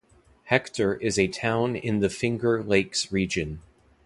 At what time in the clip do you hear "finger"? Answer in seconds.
2.09-2.63